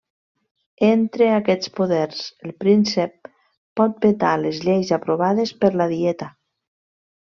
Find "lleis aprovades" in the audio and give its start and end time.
4.67-5.57